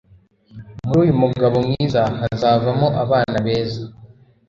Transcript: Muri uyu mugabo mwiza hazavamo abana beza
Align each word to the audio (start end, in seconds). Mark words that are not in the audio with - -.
Muri 0.85 0.97
uyu 1.03 1.13
mugabo 1.23 1.55
mwiza 1.67 2.01
hazavamo 2.19 2.87
abana 3.03 3.37
beza 3.45 3.81